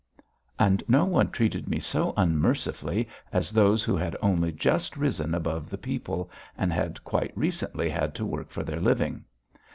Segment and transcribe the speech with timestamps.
[0.57, 5.69] And no one treated me so unmercifully as those who had only just risen above
[5.69, 9.25] the people and had quite recently had to work for their living.